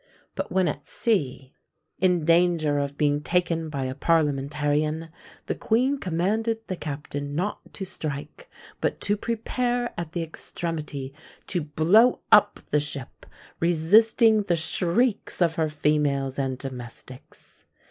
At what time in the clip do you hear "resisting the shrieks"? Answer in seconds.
13.59-15.39